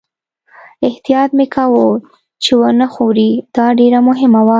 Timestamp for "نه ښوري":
2.79-3.31